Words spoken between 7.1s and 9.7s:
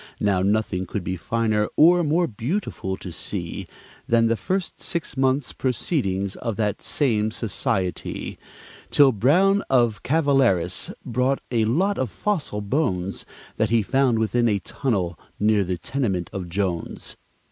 society, Till Brown